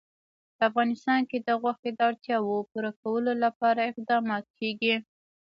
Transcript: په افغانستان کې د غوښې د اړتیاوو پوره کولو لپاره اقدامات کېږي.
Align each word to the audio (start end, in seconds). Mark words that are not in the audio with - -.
په 0.55 0.63
افغانستان 0.69 1.21
کې 1.29 1.37
د 1.47 1.49
غوښې 1.61 1.91
د 1.93 1.99
اړتیاوو 2.09 2.67
پوره 2.71 2.91
کولو 3.01 3.31
لپاره 3.43 3.89
اقدامات 3.91 4.45
کېږي. 4.59 4.95